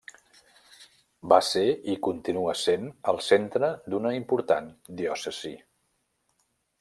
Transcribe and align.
Va 1.33 1.37
ser 1.49 1.65
i 1.93 1.95
continua 2.07 2.55
sent 2.63 2.89
el 3.13 3.21
centre 3.27 3.71
d'una 3.95 4.17
important 4.23 4.73
diòcesi. 5.03 5.53